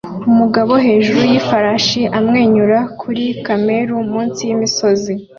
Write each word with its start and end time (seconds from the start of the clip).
Umugabo 0.29 0.73
hejuru 0.85 1.19
yifarashi 1.31 2.01
amwenyura 2.17 2.79
kuri 3.01 3.23
kamera 3.45 3.93
munsi 4.11 4.41
yimisozi 4.49 5.13